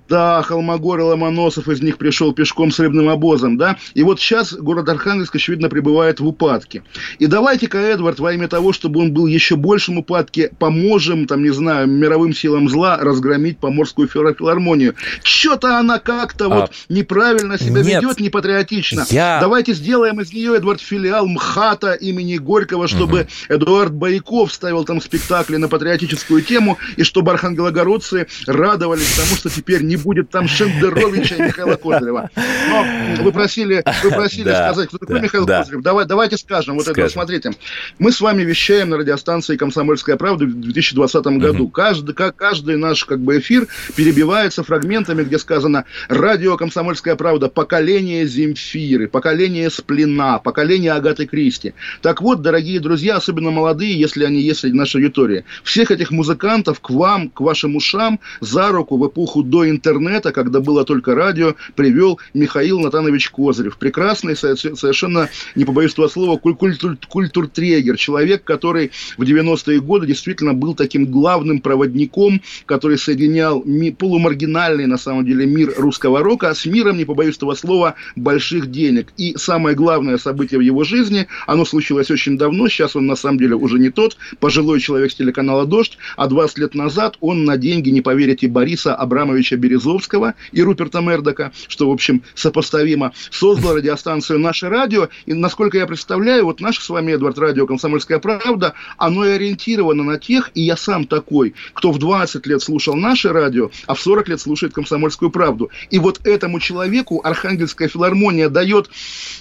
[0.09, 3.77] Да, Холмогор и Ломоносов из них пришел пешком с рыбным обозом, да.
[3.95, 6.83] И вот сейчас город Архангельск, очевидно, пребывает в упадке.
[7.19, 11.51] И давайте-ка, Эдвард, во имя того, чтобы он был еще большим упадке, поможем, там, не
[11.51, 14.95] знаю, мировым силам зла разгромить Поморскую филармонию.
[15.23, 16.49] Что-то она как-то а...
[16.49, 19.07] вот неправильно себя Нет, ведет, непатриотично.
[19.11, 19.39] Я...
[19.41, 23.29] Давайте сделаем из нее, Эдвард, филиал МХАТа имени Горького, чтобы угу.
[23.49, 29.83] Эдуард Байков ставил там спектакли на патриотическую тему, и чтобы архангелогородцы радовались тому, что теперь
[29.93, 32.31] не будет там Шендеровича и Михаила Козырева.
[32.69, 32.87] Но
[33.23, 35.59] вы просили, вы просили да, сказать, кто такой да, Михаил да.
[35.61, 35.83] Козырев.
[35.83, 37.05] Давай, давайте скажем вот скажем.
[37.05, 37.13] это.
[37.13, 37.53] Смотрите,
[37.99, 41.65] мы с вами вещаем на радиостанции «Комсомольская правда» в 2020 году.
[41.65, 41.71] Угу.
[41.71, 47.49] Каждый, как, каждый наш как бы, эфир перебивается фрагментами, где сказано «Радио «Комсомольская правда.
[47.49, 51.75] Поколение Земфиры», «Поколение Сплина», «Поколение Агаты Кристи».
[52.01, 56.81] Так вот, дорогие друзья, особенно молодые, если они есть среди нашей аудитории, всех этих музыкантов
[56.81, 61.15] к вам, к вашим ушам за руку в эпоху до интернета интернета, когда было только
[61.15, 63.77] радио, привел Михаил Натанович Козырев.
[63.77, 67.97] Прекрасный, совершенно, не побоюсь этого слова, культур, культуртрегер.
[67.97, 74.99] Человек, который в 90-е годы действительно был таким главным проводником, который соединял ми, полумаргинальный, на
[74.99, 79.13] самом деле, мир русского рока с миром, не побоюсь этого слова, больших денег.
[79.17, 83.39] И самое главное событие в его жизни, оно случилось очень давно, сейчас он на самом
[83.39, 87.57] деле уже не тот, пожилой человек с телеканала «Дождь», а 20 лет назад он на
[87.57, 93.77] деньги, не поверите, Бориса Абрамовича Березовского Березовского и Руперта Мердока, что, в общем, сопоставимо, создал
[93.77, 95.09] радиостанцию «Наше радио».
[95.25, 100.03] И, насколько я представляю, вот наше с вами, Эдвард, радио «Комсомольская правда», оно и ориентировано
[100.03, 104.01] на тех, и я сам такой, кто в 20 лет слушал наше радио, а в
[104.01, 105.71] 40 лет слушает «Комсомольскую правду».
[105.91, 108.91] И вот этому человеку Архангельская филармония дает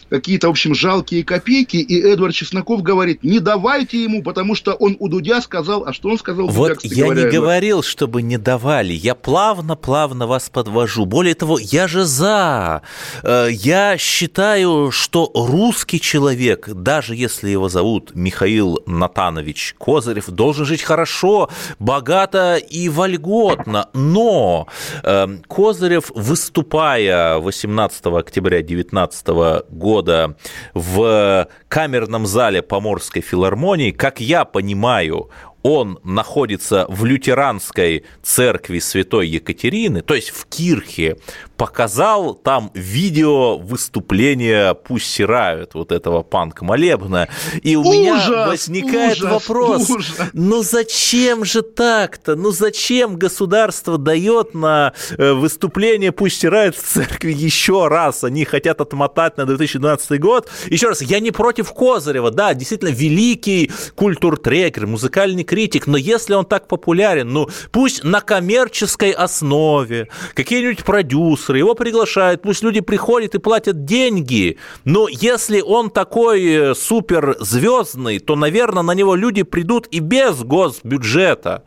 [0.09, 4.95] какие-то, в общем, жалкие копейки, и Эдвард Чесноков говорит, не давайте ему, потому что он
[4.99, 6.47] у Дудя сказал, а что он сказал?
[6.47, 11.05] Вот Дудя, я говоря, не говорил, чтобы не давали, я плавно-плавно вас подвожу.
[11.05, 12.81] Более того, я же за.
[13.23, 20.81] Э, я считаю, что русский человек, даже если его зовут Михаил Натанович Козырев, должен жить
[20.81, 23.89] хорошо, богато и вольготно.
[23.93, 24.67] Но
[25.03, 29.27] э, Козырев, выступая 18 октября 2019
[29.69, 30.35] года, года
[30.73, 35.29] в камерном зале Поморской филармонии, как я понимаю,
[35.63, 41.17] он находится в лютеранской церкви святой Екатерины, то есть в Кирхе,
[41.61, 47.29] показал там видео выступления «Пусть сирают» вот этого панк-молебна.
[47.61, 50.15] И у ужас, меня возникает ужас, вопрос, ужас.
[50.33, 52.35] ну зачем же так-то?
[52.35, 58.23] Ну зачем государство дает на э, выступление «Пусть сирают» в церкви еще раз?
[58.23, 60.49] Они хотят отмотать на 2012 год.
[60.65, 66.45] Еще раз, я не против Козырева, да, действительно великий культуртрекер, музыкальный критик, но если он
[66.45, 73.37] так популярен, ну пусть на коммерческой основе какие-нибудь продюсеры его приглашают, пусть люди приходят и
[73.37, 79.99] платят деньги, но если он такой э, суперзвездный, то, наверное, на него люди придут и
[79.99, 81.65] без госбюджета.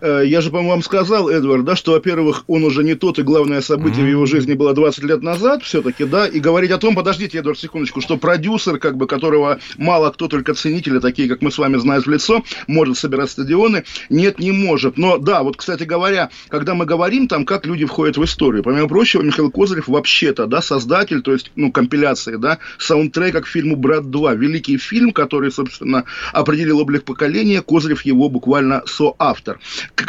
[0.00, 3.22] Э, я же, по-моему, вам сказал, Эдвард, да, что, во-первых, он уже не тот, и
[3.22, 4.08] главное событие mm-hmm.
[4.08, 7.58] в его жизни было 20 лет назад все-таки, да, и говорить о том, подождите, Эдвард,
[7.58, 11.76] секундочку, что продюсер, как бы, которого мало кто, только ценители, такие, как мы с вами
[11.76, 14.98] знаем в лицо, может собирать стадионы, нет, не может.
[14.98, 18.88] Но, да, вот, кстати говоря, когда мы говорим там, как люди входят в историю, помимо
[18.88, 24.04] прочего, Михаил Козырев вообще-то, да, создатель, то есть, ну, компиляции, да, саундтрека к фильму «Брат
[24.04, 29.58] 2», великий фильм, который, собственно, определил облик поколения, Козырев его буквально соавтор.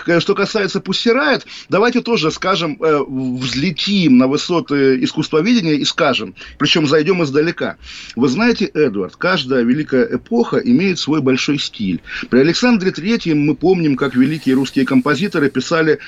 [0.07, 6.87] Э, что касается Пуссирает, давайте тоже скажем, э, взлетим на высоты искусствоведения и скажем, причем
[6.87, 7.77] зайдем издалека.
[8.15, 12.01] Вы знаете, Эдвард, каждая великая эпоха имеет свой большой стиль.
[12.29, 15.99] При Александре Третьем мы помним, как великие русские композиторы писали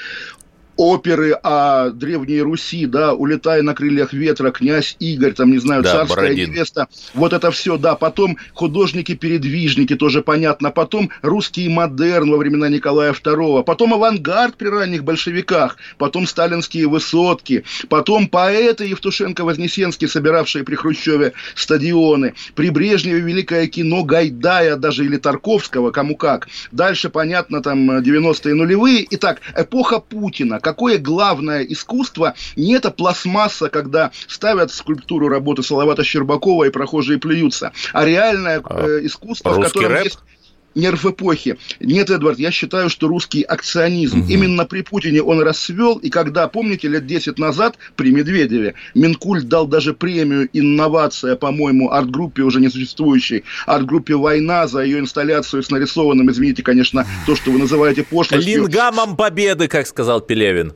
[0.77, 5.91] оперы о Древней Руси, да, «Улетай на крыльях ветра», «Князь Игорь», там, не знаю, да,
[5.91, 6.49] «Царская Бородин.
[6.51, 13.13] невеста», вот это все, да, потом художники-передвижники, тоже понятно, потом русский модерн во времена Николая
[13.13, 21.33] II, потом авангард при ранних большевиках, потом сталинские высотки, потом поэты Евтушенко-Вознесенский, собиравшие при Хрущеве
[21.55, 26.47] стадионы, при Брежневе великое кино Гайдая даже или Тарковского, кому как.
[26.71, 29.05] Дальше, понятно, там 90-е нулевые.
[29.11, 36.65] Итак, эпоха Путина, какое главное искусство не это пластмасса, когда ставят скульптуру работы Салавата Щербакова
[36.65, 40.03] и прохожие плюются, а реальное а э, искусство, в котором рэп?
[40.05, 40.19] есть
[40.75, 41.57] нерв эпохи.
[41.79, 44.21] Нет, Эдвард, я считаю, что русский акционизм.
[44.21, 44.29] Угу.
[44.29, 49.67] Именно при Путине он расцвел, и когда, помните, лет 10 назад при Медведеве Минкульт дал
[49.67, 56.63] даже премию «Инновация», по-моему, арт-группе уже несуществующей, арт-группе «Война» за ее инсталляцию с нарисованным, извините,
[56.63, 58.63] конечно, то, что вы называете пошлостью.
[58.63, 60.73] Лингамом победы, как сказал Пелевин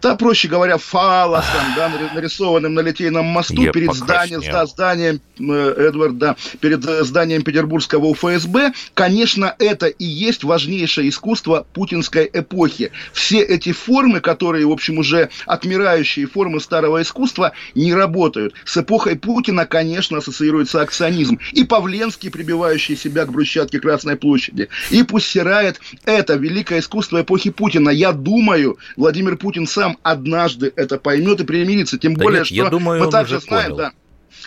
[0.00, 5.88] да, проще говоря, фалосом, да, нарисованным на Литейном мосту Я перед зданием, да, зданием э,
[5.88, 12.92] Эдвард, да, перед э, зданием Петербургского УФСБ, конечно, это и есть важнейшее искусство путинской эпохи.
[13.12, 18.54] Все эти формы, которые, в общем, уже отмирающие формы старого искусства, не работают.
[18.64, 21.38] С эпохой Путина, конечно, ассоциируется акционизм.
[21.52, 27.90] И Павленский, прибивающий себя к брусчатке Красной площади, и Пуссирает это великое искусство эпохи Путина.
[27.90, 31.98] Я думаю, Владимир Путин сам сам однажды это поймет и примирится.
[31.98, 33.76] Тем да более, нет, что я думаю, мы также знаем, понял.
[33.76, 33.92] да,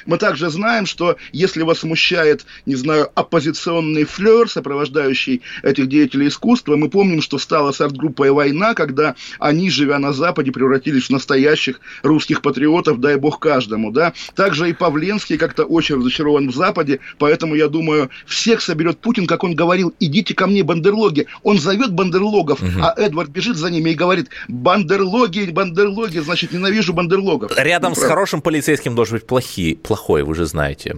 [0.05, 6.75] мы также знаем, что если вас смущает, не знаю, оппозиционный флер, сопровождающий этих деятелей искусства,
[6.75, 11.79] мы помним, что стала с арт-группой «Война», когда они, живя на Западе, превратились в настоящих
[12.03, 14.13] русских патриотов, дай бог каждому, да.
[14.35, 19.43] Также и Павленский как-то очень разочарован в Западе, поэтому, я думаю, всех соберет Путин, как
[19.43, 21.27] он говорил, идите ко мне, бандерлоги.
[21.43, 22.81] Он зовет бандерлогов, угу.
[22.81, 27.51] а Эдвард бежит за ними и говорит, бандерлоги, бандерлоги, значит, ненавижу бандерлогов.
[27.57, 28.15] Рядом ну, с правда.
[28.15, 30.97] хорошим полицейским должен быть плохие, плохой, вы же знаете.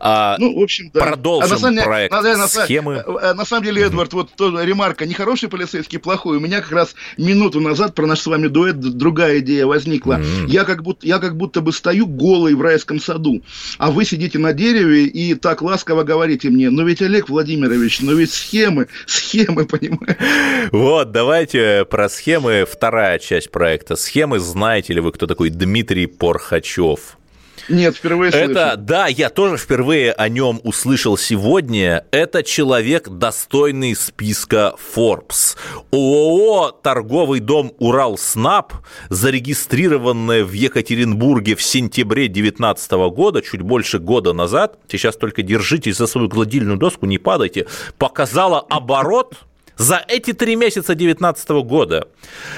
[0.00, 1.00] А, ну, в общем, да.
[1.00, 3.04] Продолжим а на самом, проект на, на, схемы.
[3.06, 4.16] На, э, на самом деле, Эдвард, mm-hmm.
[4.16, 6.36] вот то, ремарка, не хороший полицейский, плохой.
[6.36, 10.14] У меня как раз минуту назад про наш с вами дуэт другая идея возникла.
[10.14, 10.48] Mm-hmm.
[10.48, 13.42] Я, как будто, я как будто бы стою голый в райском саду,
[13.78, 18.14] а вы сидите на дереве и так ласково говорите мне, ну ведь, Олег Владимирович, ну
[18.14, 20.18] ведь схемы, схемы, понимаете?
[20.72, 22.66] Вот, давайте про схемы.
[22.70, 23.96] Вторая часть проекта.
[23.96, 27.18] Схемы, знаете ли вы, кто такой Дмитрий Порхачев?
[27.68, 28.50] Нет, впервые слышу.
[28.50, 32.04] Это, да, я тоже впервые о нем услышал сегодня.
[32.10, 35.56] Это человек, достойный списка Forbes.
[35.90, 38.74] ООО «Торговый дом Урал-Снаб»,
[39.08, 46.06] зарегистрированное в Екатеринбурге в сентябре 2019 года, чуть больше года назад, сейчас только держитесь за
[46.06, 47.66] свою гладильную доску, не падайте,
[47.98, 49.34] показала оборот
[49.76, 52.08] за эти три месяца 2019 года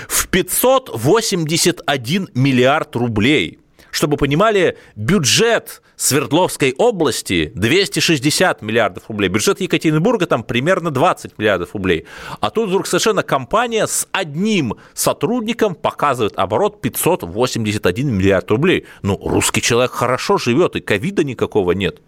[0.09, 3.61] в 581 миллиард рублей–
[3.96, 9.28] чтобы понимали, бюджет Свердловской области 260 миллиардов рублей.
[9.28, 12.04] Бюджет Екатеринбурга там примерно 20 миллиардов рублей.
[12.40, 18.85] А тут вдруг совершенно компания с одним сотрудником показывает оборот 581 миллиард рублей.
[19.00, 22.02] Ну, русский человек хорошо живет, и ковида никакого нет.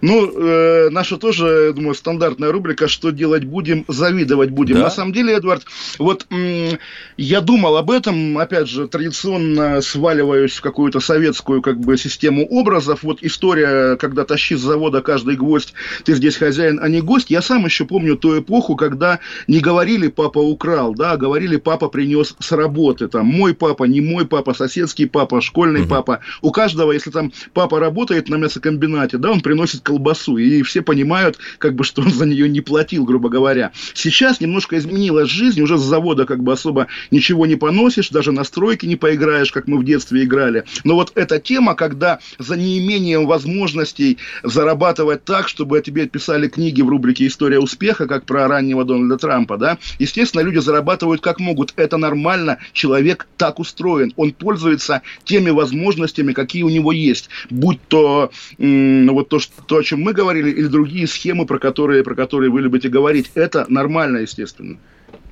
[0.00, 3.84] Ну, э, наша тоже, я думаю, стандартная рубрика «Что делать будем?
[3.88, 4.76] Завидовать будем».
[4.76, 4.82] Да?
[4.84, 5.64] На самом деле, Эдвард,
[5.98, 6.78] вот м-
[7.16, 13.02] я думал об этом, опять же, традиционно сваливаюсь в какую-то советскую как бы систему образов.
[13.02, 17.30] Вот история, когда тащи с завода каждый гвоздь, ты здесь хозяин, а не гость.
[17.30, 21.88] Я сам еще помню ту эпоху, когда не говорили «папа украл», да, а говорили «папа
[21.88, 23.08] принес с работы».
[23.08, 25.90] Там «мой папа», «не мой папа», «соседский папа», «школьный угу.
[25.90, 26.20] папа».
[26.40, 30.82] У каждого, если там папа работает на мясокомбинате, да, он приносит приносит колбасу, и все
[30.82, 33.70] понимают, как бы, что он за нее не платил, грубо говоря.
[33.94, 38.42] Сейчас немножко изменилась жизнь, уже с завода как бы особо ничего не поносишь, даже на
[38.42, 40.64] стройке не поиграешь, как мы в детстве играли.
[40.82, 46.88] Но вот эта тема, когда за неимением возможностей зарабатывать так, чтобы тебе писали книги в
[46.88, 51.72] рубрике «История успеха», как про раннего Дональда Трампа, да, естественно, люди зарабатывают как могут.
[51.76, 54.12] Это нормально, человек так устроен.
[54.16, 57.28] Он пользуется теми возможностями, какие у него есть.
[57.48, 61.58] Будь то м- вот то, что, то, о чем мы говорили, или другие схемы, про
[61.58, 63.30] которые, про которые вы любите говорить.
[63.34, 64.78] Это нормально, естественно.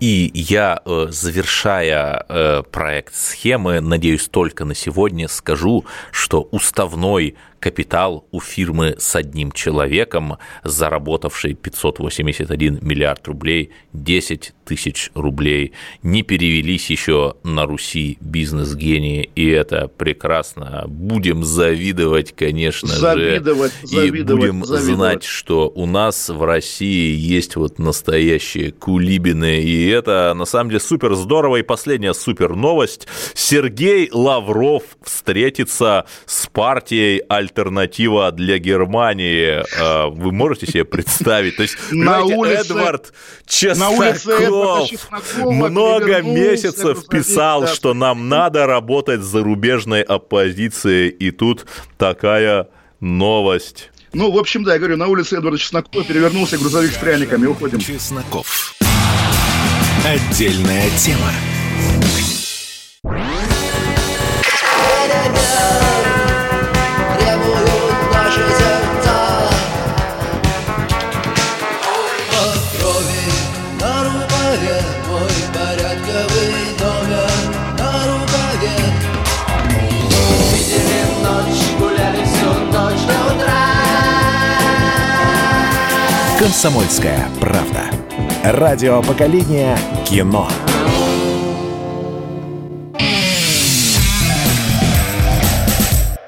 [0.00, 8.26] И я, э, завершая э, проект схемы, надеюсь, только на сегодня скажу, что уставной капитал
[8.32, 17.34] у фирмы с одним человеком, заработавшей 581 миллиард рублей, 10 тысяч рублей, не перевелись еще
[17.42, 20.84] на Руси бизнес-гении, и это прекрасно.
[20.86, 24.94] Будем завидовать, конечно завидовать, же, завидовать, и будем завидовать.
[24.96, 30.80] знать, что у нас в России есть вот настоящие кулибины, и это на самом деле
[30.80, 31.56] супер здорово.
[31.56, 33.08] И последняя супер новость.
[33.34, 37.18] Сергей Лавров встретится с партией
[37.50, 39.62] «Альтернатива для Германии».
[39.80, 41.56] А, вы можете себе представить?
[41.56, 43.12] То есть, на улице, Эдвард
[43.46, 44.90] Чесноков
[45.38, 51.66] много месяцев писал, что нам надо работать с зарубежной оппозицией, и тут
[51.98, 52.68] такая
[53.00, 53.90] новость.
[54.12, 57.46] Ну, в общем, да, я говорю, на улице Эдварда Чеснокова перевернулся грузовик с пряниками.
[57.46, 57.78] Уходим.
[57.78, 58.74] Чесноков.
[60.04, 61.30] Отдельная тема.
[86.40, 87.90] Комсомольская правда.
[88.42, 89.76] Радио поколения
[90.06, 90.48] кино.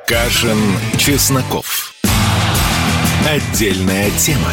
[0.06, 0.58] Кашин,
[0.98, 1.94] Чесноков.
[3.26, 4.52] Отдельная тема.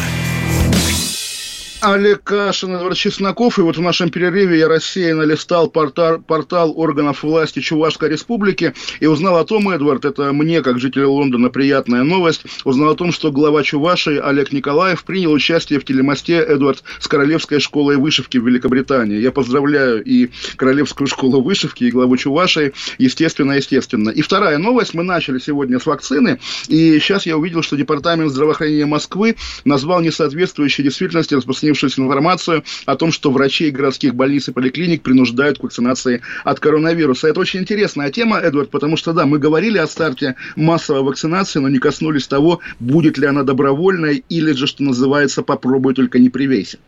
[1.82, 3.58] Олег Кашин, Эдвард Чесноков.
[3.58, 9.06] И вот в нашем перерыве я рассеянно листал портал, портал органов власти Чувашской Республики и
[9.06, 13.32] узнал о том, Эдвард, это мне, как жителю Лондона, приятная новость, узнал о том, что
[13.32, 19.18] глава Чувашии Олег Николаев принял участие в телемосте Эдвард с Королевской школой вышивки в Великобритании.
[19.18, 24.10] Я поздравляю и Королевскую школу вышивки, и главу Чувашии, естественно, естественно.
[24.10, 24.92] И вторая новость.
[24.92, 30.84] Мы начали сегодня с вакцины, и сейчас я увидел, что Департамент здравоохранения Москвы назвал несоответствующей
[30.84, 36.22] действительности распространение распространившуюся информацию о том, что врачей городских больниц и поликлиник принуждают к вакцинации
[36.44, 37.28] от коронавируса.
[37.28, 41.68] Это очень интересная тема, Эдвард, потому что, да, мы говорили о старте массовой вакцинации, но
[41.68, 46.78] не коснулись того, будет ли она добровольной или же, что называется, попробуй только не привейся.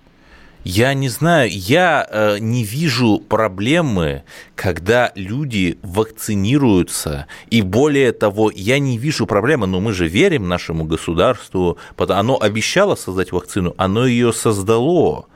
[0.64, 4.22] Я не знаю, я э, не вижу проблемы,
[4.54, 10.84] когда люди вакцинируются, и более того, я не вижу проблемы, но мы же верим нашему
[10.84, 15.26] государству, оно обещало создать вакцину, оно ее создало.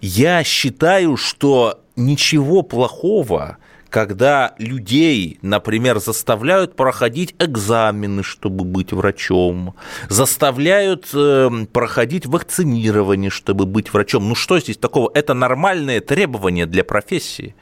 [0.00, 3.56] Я считаю, что ничего плохого
[3.96, 9.74] когда людей, например, заставляют проходить экзамены, чтобы быть врачом,
[10.10, 14.28] заставляют э, проходить вакцинирование, чтобы быть врачом.
[14.28, 15.10] Ну что здесь такого?
[15.14, 17.54] Это нормальные требования для профессии.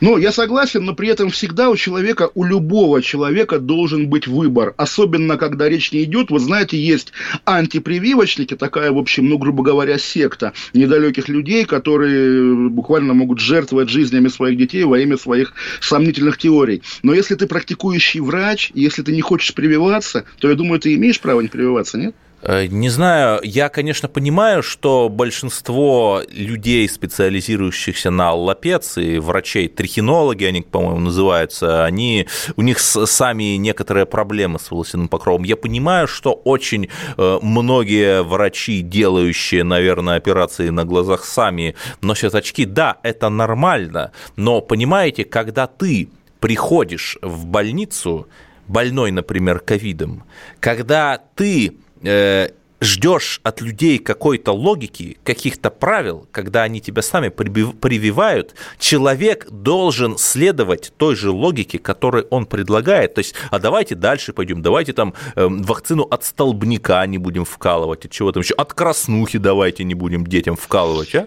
[0.00, 4.74] Ну, я согласен, но при этом всегда у человека, у любого человека должен быть выбор.
[4.76, 7.12] Особенно, когда речь не идет, вот знаете, есть
[7.44, 14.28] антипрививочники, такая, в общем, ну, грубо говоря, секта недалеких людей, которые буквально могут жертвовать жизнями
[14.28, 16.82] своих детей во имя своих сомнительных теорий.
[17.02, 21.20] Но если ты практикующий врач, если ты не хочешь прививаться, то, я думаю, ты имеешь
[21.20, 22.14] право не прививаться, нет?
[22.46, 30.60] Э, не знаю, я, конечно, понимаю, что большинство людей, специализирующихся на аллопеции, врачей, трихинологи, они,
[30.60, 32.26] по-моему, называются, они,
[32.56, 35.44] у них сами некоторые проблемы с волосяным покровом.
[35.44, 42.66] Я понимаю, что очень э, многие врачи, делающие, наверное, операции на глазах, сами носят очки.
[42.66, 48.28] Да, это нормально, но, понимаете, когда ты приходишь в больницу,
[48.68, 50.24] больной, например, ковидом,
[50.60, 51.74] когда ты
[52.04, 52.50] э,
[52.80, 60.92] ждешь от людей какой-то логики, каких-то правил, когда они тебя сами прививают, человек должен следовать
[60.96, 63.14] той же логике, которую он предлагает.
[63.14, 68.04] То есть, а давайте дальше пойдем, давайте там э, вакцину от столбняка не будем вкалывать,
[68.04, 71.26] от чего там еще, от краснухи давайте не будем детям вкалывать, а?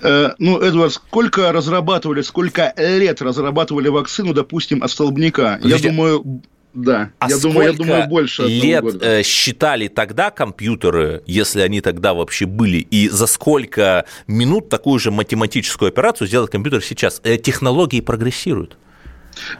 [0.00, 5.58] Э, ну, Эдвард, сколько разрабатывали, сколько лет разрабатывали вакцину, допустим, от столбняка?
[5.62, 6.42] Я думаю,
[6.78, 8.98] Да, а я думаю, я думаю, больше лет года.
[9.04, 15.10] Э, считали тогда компьютеры, если они тогда вообще были, и за сколько минут такую же
[15.10, 17.20] математическую операцию сделать компьютер сейчас?
[17.24, 18.78] Э, технологии прогрессируют.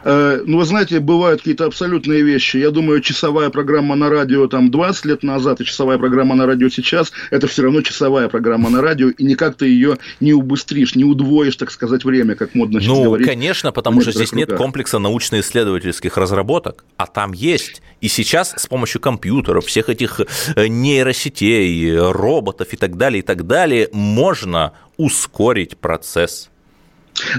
[0.03, 2.57] Э, ну, вы знаете, бывают какие-то абсолютные вещи.
[2.57, 6.69] Я думаю, часовая программа на радио там 20 лет назад и часовая программа на радио
[6.69, 11.03] сейчас, это все равно часовая программа на радио, и никак ты ее не убыстришь, не
[11.03, 13.27] удвоишь, так сказать, время, как модно сейчас ну, говорить.
[13.27, 14.49] Ну, конечно, потому что здесь руках.
[14.49, 17.81] нет комплекса научно-исследовательских разработок, а там есть.
[18.01, 20.21] И сейчас с помощью компьютеров, всех этих
[20.55, 26.48] э, нейросетей, роботов и так далее, и так далее, можно ускорить процесс.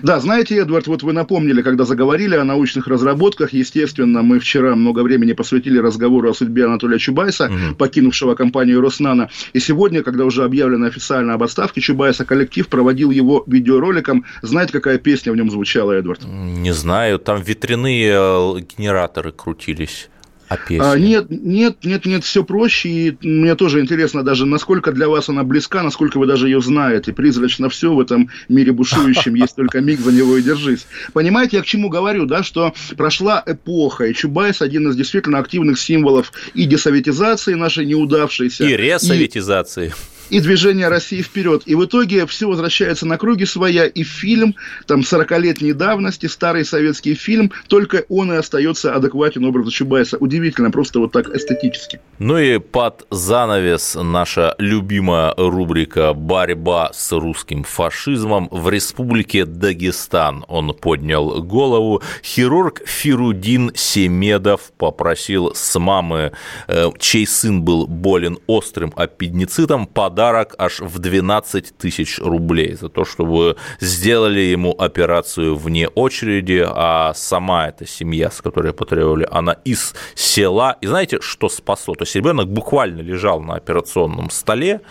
[0.02, 5.00] Да, знаете, Эдвард, вот вы напомнили, когда заговорили о научных разработках, естественно, мы вчера много
[5.00, 7.74] времени посвятили разговору о судьбе Анатолия Чубайса, угу.
[7.76, 9.30] покинувшего компанию Роснана.
[9.52, 14.24] И сегодня, когда уже объявлено официально об отставке Чубайса, коллектив проводил его видеороликом.
[14.42, 16.24] Знаете, какая песня в нем звучала, Эдвард?
[16.24, 20.08] Не знаю, там ветряные э, генераторы крутились.
[20.50, 20.94] А песня?
[20.96, 22.88] Нет, нет, нет, нет, все проще.
[22.88, 27.12] И мне тоже интересно даже, насколько для вас она близка, насколько вы даже ее знаете.
[27.12, 30.88] Призрачно все в этом мире бушующем, есть только миг, за него и держись.
[31.12, 35.78] Понимаете, я к чему говорю, да, что прошла эпоха, и Чубайс один из действительно активных
[35.78, 38.64] символов и десоветизации нашей неудавшейся.
[38.64, 39.86] И ресоветизации.
[39.86, 41.62] И и движение России вперед.
[41.66, 44.54] И в итоге все возвращается на круги своя, и фильм,
[44.86, 50.16] там, 40-летней давности, старый советский фильм, только он и остается адекватен образу Чубайса.
[50.18, 52.00] Удивительно, просто вот так эстетически.
[52.18, 60.44] Ну и под занавес наша любимая рубрика «Борьба с русским фашизмом» в республике Дагестан.
[60.48, 62.02] Он поднял голову.
[62.22, 66.32] Хирург Фирудин Семедов попросил с мамы,
[66.68, 72.90] э, чей сын был болен острым аппендицитом, подать подарок аж в 12 тысяч рублей за
[72.90, 79.26] то, что вы сделали ему операцию вне очереди, а сама эта семья, с которой потребовали,
[79.30, 80.76] она из села.
[80.82, 81.94] И знаете, что спасло?
[81.94, 84.82] То есть ребенок буквально лежал на операционном столе,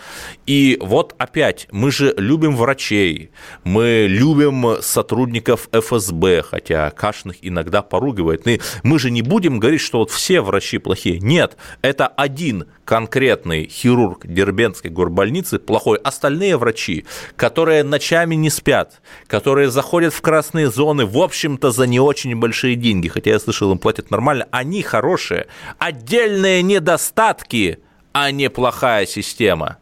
[0.46, 3.30] и вот опять, мы же любим врачей,
[3.62, 8.46] мы любим сотрудников ФСБ, хотя Кашиных иногда поругивает.
[8.82, 11.20] Мы же не будем говорить, что вот все врачи плохие.
[11.20, 15.96] Нет, это один конкретный хирург Дербенской горбольницы плохой.
[15.98, 22.00] Остальные врачи, которые ночами не спят, которые заходят в красные зоны, в общем-то, за не
[22.00, 25.46] очень большие деньги, хотя я слышал, им платят нормально, они хорошие.
[25.78, 27.78] Отдельные недостатки,
[28.10, 29.78] а не плохая система.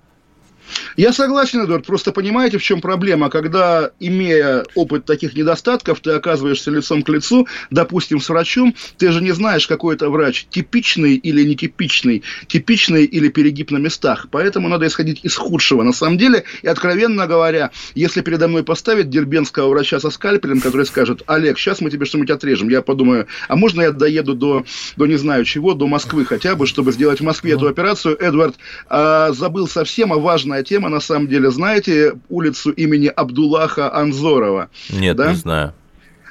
[0.96, 6.70] Я согласен, Эдуард, просто понимаете, в чем проблема, когда, имея опыт таких недостатков, ты оказываешься
[6.70, 11.44] лицом к лицу, допустим, с врачом, ты же не знаешь, какой это врач, типичный или
[11.44, 15.82] нетипичный, типичный или перегиб на местах, поэтому надо исходить из худшего.
[15.82, 20.86] На самом деле, и откровенно говоря, если передо мной поставить дербенского врача со скальпелем, который
[20.86, 24.64] скажет, Олег, сейчас мы тебе что-нибудь отрежем, я подумаю, а можно я доеду до,
[24.96, 27.58] до не знаю чего, до Москвы хотя бы, чтобы сделать в Москве ну.
[27.58, 28.56] эту операцию, Эдвард,
[28.88, 30.16] а, забыл совсем, а
[30.58, 34.68] важная тема, на самом деле, знаете улицу имени Абдуллаха Анзорова?
[34.90, 35.30] Нет, да?
[35.30, 35.72] не знаю.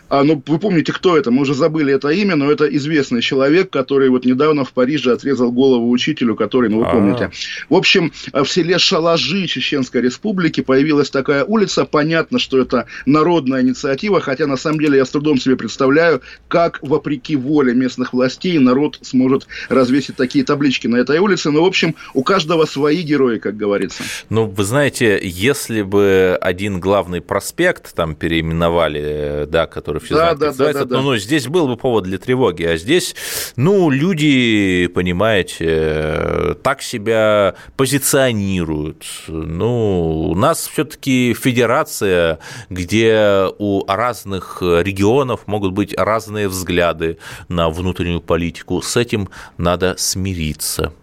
[0.09, 1.31] А, ну, вы помните, кто это?
[1.31, 5.51] Мы уже забыли это имя, но это известный человек, который вот недавно в Париже отрезал
[5.51, 7.25] голову учителю, который, ну, вы помните.
[7.25, 7.73] А-а-а.
[7.73, 11.85] В общем, в селе Шалажи Чеченской Республики появилась такая улица.
[11.85, 16.79] Понятно, что это народная инициатива, хотя на самом деле я с трудом себе представляю, как
[16.81, 21.51] вопреки воле местных властей народ сможет развесить такие таблички на этой улице.
[21.51, 24.03] Но, в общем, у каждого свои герои, как говорится.
[24.29, 30.35] Ну, вы знаете, если бы один главный проспект там переименовали, да, который который все да,
[30.35, 30.97] знают, да, да, да, да.
[30.97, 33.15] Ну, ну, здесь был бы повод для тревоги, а здесь,
[33.55, 39.05] ну, люди, понимаете, так себя позиционируют.
[39.27, 42.39] Ну, у нас все-таки федерация,
[42.69, 47.17] где у разных регионов могут быть разные взгляды
[47.49, 48.81] на внутреннюю политику.
[48.81, 50.93] С этим надо смириться.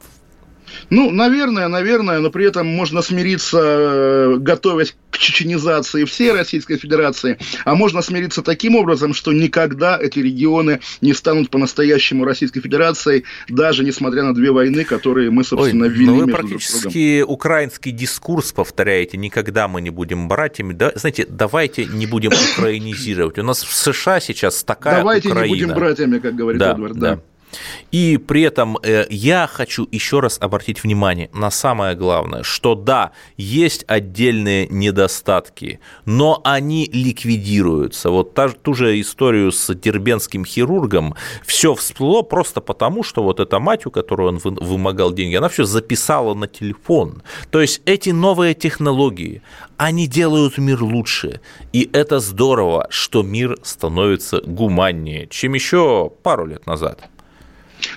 [0.95, 7.37] Ну, наверное, наверное, но при этом можно смириться, э, готовясь к чеченизации всей Российской Федерации,
[7.65, 13.83] а можно смириться таким образом, что никогда эти регионы не станут по-настоящему Российской Федерацией, даже
[13.83, 17.35] несмотря на две войны, которые мы, собственно, Ой, ввели ну вы практически другом.
[17.35, 20.75] украинский дискурс повторяете, никогда мы не будем братьями.
[20.75, 23.37] Да, знаете, давайте не будем украинизировать.
[23.41, 25.53] У нас в США сейчас такая Давайте Украина.
[25.53, 26.97] не будем братьями, как говорит да, Эдвард.
[26.97, 27.15] Да.
[27.17, 27.23] да.
[27.91, 33.13] И при этом э, я хочу еще раз обратить внимание на самое главное, что да,
[33.37, 38.11] есть отдельные недостатки, но они ликвидируются.
[38.11, 43.59] Вот та, ту же историю с дербенским хирургом, все всплыло просто потому, что вот эта
[43.59, 47.23] мать, у которой он вымогал деньги, она все записала на телефон.
[47.51, 49.43] То есть эти новые технологии,
[49.77, 51.41] они делают мир лучше.
[51.73, 57.09] И это здорово, что мир становится гуманнее, чем еще пару лет назад.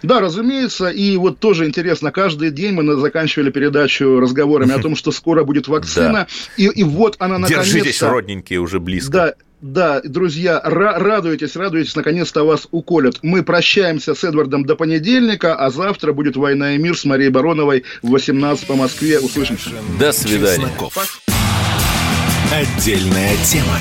[0.04, 0.90] Да, разумеется.
[0.90, 5.68] И вот тоже интересно, каждый день мы заканчивали передачу разговорами о том, что скоро будет
[5.68, 6.28] вакцина.
[6.58, 7.74] И, и вот она наконец-то...
[7.74, 9.12] Держитесь, родненькие, уже близко.
[9.12, 13.20] Да, да, друзья, радуйтесь, радуйтесь, наконец-то вас уколят.
[13.24, 17.84] Мы прощаемся с Эдвардом до понедельника, а завтра будет «Война и мир» с Марией Бароновой
[18.04, 19.20] в 18 по Москве.
[19.20, 19.72] Услышимся.
[20.00, 20.70] До свидания.
[22.52, 23.80] Отдельная тема.